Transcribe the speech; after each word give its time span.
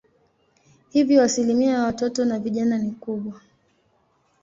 Hivyo 0.89 1.23
asilimia 1.23 1.71
ya 1.71 1.83
watoto 1.83 2.25
na 2.25 2.39
vijana 2.39 2.77
ni 2.77 2.91
kubwa. 2.91 3.41